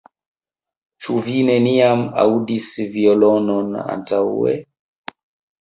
Ĉu 1.03 1.17
vi 1.27 1.35
neniam 1.49 2.01
aŭdis 2.23 2.71
violonon 2.97 3.71
antaŭe? 3.85 4.57